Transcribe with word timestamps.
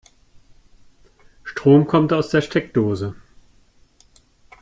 Strom 1.43 1.85
kommt 1.85 2.11
aus 2.11 2.29
der 2.31 2.41
Steckdose. 2.41 3.15